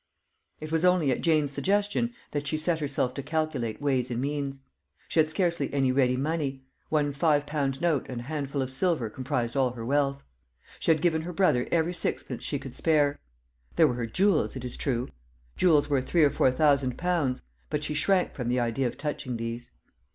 It 0.59 0.71
was 0.71 0.83
only 0.83 1.11
at 1.11 1.21
Jane's 1.21 1.51
suggestion 1.51 2.11
that 2.31 2.47
she 2.47 2.57
set 2.57 2.79
herself 2.79 3.13
to 3.13 3.21
calculate 3.21 3.79
ways 3.79 4.09
and 4.09 4.19
means. 4.19 4.57
She 5.07 5.19
had 5.19 5.29
scarcely 5.29 5.71
any 5.71 5.91
ready 5.91 6.17
money 6.17 6.63
one 6.89 7.11
five 7.11 7.45
pound 7.45 7.79
note 7.81 8.07
and 8.09 8.21
a 8.21 8.23
handful 8.23 8.63
of 8.63 8.71
silver 8.71 9.11
comprised 9.11 9.55
all 9.55 9.73
her 9.73 9.85
wealth. 9.85 10.23
She 10.79 10.89
had 10.89 11.03
given 11.03 11.21
her 11.21 11.33
brother 11.33 11.67
every 11.71 11.93
sixpence 11.93 12.41
she 12.41 12.57
could 12.57 12.73
spare. 12.73 13.19
There 13.75 13.87
were 13.87 13.93
her 13.93 14.07
jewels, 14.07 14.55
it 14.55 14.65
is 14.65 14.75
true; 14.75 15.07
jewels 15.55 15.87
worth 15.87 16.07
three 16.09 16.23
or 16.23 16.31
four 16.31 16.51
thousand 16.51 16.97
pounds. 16.97 17.43
But 17.69 17.83
she 17.83 17.93
shrank 17.93 18.33
from 18.33 18.47
the 18.49 18.59
idea 18.59 18.87
of 18.87 18.97
touching 18.97 19.37
these. 19.37 19.69